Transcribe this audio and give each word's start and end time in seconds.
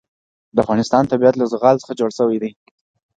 د 0.53 0.57
افغانستان 0.63 1.03
طبیعت 1.11 1.35
له 1.37 1.45
زغال 1.53 1.75
څخه 1.81 1.97
جوړ 1.99 2.09
شوی 2.17 2.37
دی. 2.43 2.51